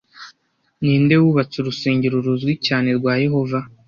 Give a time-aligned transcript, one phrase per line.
[0.81, 3.59] Ninde wubatse urusengero ruzwi cyane rwa yehova